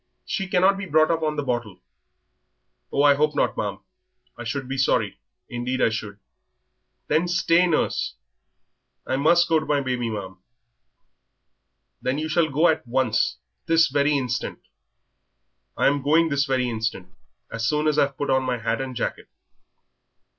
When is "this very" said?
13.67-14.17, 16.29-16.67